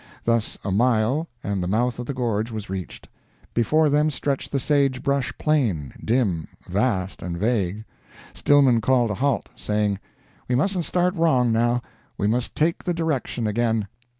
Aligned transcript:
Thus 0.23 0.57
a 0.65 0.71
mile, 0.71 1.27
and 1.43 1.61
the 1.61 1.67
mouth 1.67 1.99
of 1.99 2.07
the 2.07 2.13
gorge 2.15 2.49
was 2.51 2.71
reached; 2.71 3.07
before 3.53 3.87
them 3.87 4.09
stretched 4.09 4.51
the 4.51 4.57
sagebrush 4.57 5.31
plain, 5.37 5.93
dim, 6.03 6.47
vast, 6.67 7.21
and 7.21 7.37
vague. 7.37 7.85
Stillman 8.33 8.81
called 8.81 9.11
a 9.11 9.21
halt, 9.21 9.49
saying, 9.55 9.99
"We 10.47 10.55
mustn't 10.55 10.85
start 10.85 11.13
wrong, 11.13 11.51
now; 11.51 11.83
we 12.17 12.25
must 12.25 12.55
take 12.55 12.83
the 12.83 12.95
direction 12.95 13.45
again." 13.45 13.87